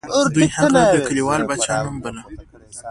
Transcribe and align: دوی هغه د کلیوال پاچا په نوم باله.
دوی 0.33 0.47
هغه 0.55 0.81
د 0.93 0.95
کلیوال 1.07 1.41
پاچا 1.47 1.75
په 1.83 1.85
نوم 1.85 1.97
باله. 2.03 2.21